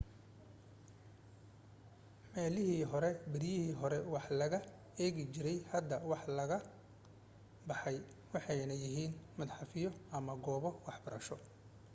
[2.33, 4.59] meelihii beryihii hore wax laga
[5.03, 6.57] eegi jiray hadda waa laga
[7.67, 7.97] baxay
[8.33, 11.35] waxayna yihiin madxafyo ama goobo waxbarasho